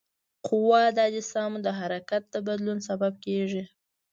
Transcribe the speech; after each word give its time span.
قوه 0.47 0.81
د 0.97 0.97
اجسامو 1.09 1.57
د 1.65 1.67
حرکت 1.79 2.23
د 2.33 2.35
بدلون 2.47 2.79
سبب 2.87 3.13
کیږي. 3.25 3.63